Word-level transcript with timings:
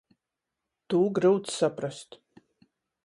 Tū 0.93 1.01
gryuts 1.19 1.59
saprast. 1.61 2.21